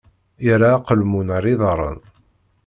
[0.45, 1.99] Yerra aqelmun ar iḍaṛṛen!